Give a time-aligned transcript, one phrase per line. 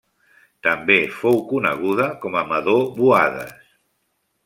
[0.67, 3.57] També fou coneguda com a Madò Buades.